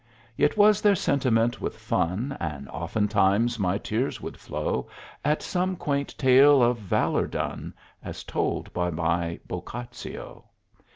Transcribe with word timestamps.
Yet 0.35 0.57
was 0.57 0.81
there 0.81 0.95
sentiment 0.95 1.61
with 1.61 1.77
fun, 1.77 2.35
And 2.39 2.67
oftentimes 2.69 3.59
my 3.59 3.77
tears 3.77 4.19
would 4.19 4.35
flow 4.35 4.89
At 5.23 5.43
some 5.43 5.75
quaint 5.75 6.17
tale 6.17 6.63
of 6.63 6.79
valor 6.79 7.27
done, 7.27 7.75
As 8.01 8.23
told 8.23 8.73
by 8.73 8.89
my 8.89 9.39
Boccaccio. 9.47 10.45